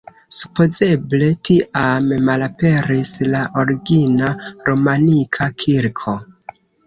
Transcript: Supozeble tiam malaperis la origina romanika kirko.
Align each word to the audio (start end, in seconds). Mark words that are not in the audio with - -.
Supozeble 0.35 1.27
tiam 1.49 2.07
malaperis 2.29 3.11
la 3.35 3.41
origina 3.63 4.31
romanika 4.71 5.51
kirko. 5.65 6.17